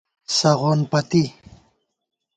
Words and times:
سغون 0.37 0.79
پتی 0.91 1.23